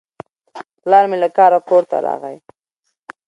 پلار 0.81 1.05
مې 1.09 1.17
له 1.23 1.29
کاره 1.37 1.59
کور 1.69 1.83
ته 1.89 1.97
راغی. 2.05 2.37